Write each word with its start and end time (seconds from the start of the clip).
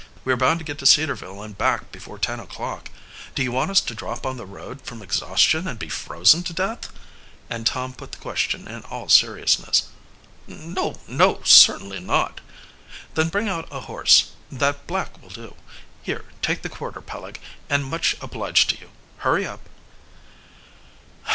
We 0.25 0.33
are 0.33 0.37
bound 0.37 0.57
to 0.57 0.65
get 0.65 0.79
to 0.79 0.87
Cedarville 0.87 1.43
and 1.43 1.55
back 1.55 1.91
before 1.91 2.17
ten 2.17 2.39
o'clock. 2.39 2.89
Do 3.35 3.43
you 3.43 3.51
want 3.51 3.69
us 3.69 3.81
to 3.81 3.93
drop 3.93 4.25
on 4.25 4.35
the 4.35 4.47
road 4.47 4.81
from 4.81 5.03
exhaustion 5.03 5.67
and 5.67 5.77
be 5.77 5.89
frozen 5.89 6.41
to 6.41 6.53
death?" 6.53 6.89
and 7.51 7.67
Tom 7.67 7.93
put 7.93 8.11
the 8.11 8.17
question 8.17 8.67
in 8.67 8.81
all 8.85 9.09
seriousness. 9.09 9.89
"No, 10.47 10.95
no, 11.07 11.43
certainly 11.43 11.99
not!" 11.99 12.41
"Then 13.13 13.29
bring 13.29 13.47
out 13.47 13.67
a 13.69 13.81
horse. 13.81 14.31
That 14.51 14.87
black 14.87 15.21
will 15.21 15.29
do. 15.29 15.53
Here, 16.01 16.25
take 16.41 16.63
the 16.63 16.69
quarter, 16.69 16.99
Peleg, 17.01 17.39
and 17.69 17.85
much 17.85 18.15
obliged 18.21 18.71
to 18.71 18.79
you. 18.79 18.89
Hurry 19.19 19.45
up." 19.45 19.69